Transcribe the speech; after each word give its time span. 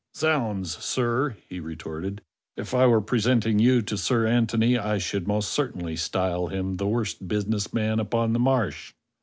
*' 0.13 0.15
Zounds, 0.17 0.75
sir!" 0.83 1.37
he 1.47 1.59
retorted, 1.59 2.23
"if 2.57 2.73
I 2.73 2.87
were 2.87 3.01
presenting 3.01 3.59
you 3.59 3.83
to 3.83 3.99
Sir 3.99 4.25
Antony 4.25 4.75
I 4.75 4.97
should 4.97 5.27
most 5.27 5.51
certainly 5.51 5.95
style 5.95 6.47
him 6.47 6.77
the 6.77 6.87
worst 6.87 7.27
business 7.27 7.71
man 7.71 7.99
upon 7.99 8.33
the 8.33 8.39
Marsh." 8.39 8.95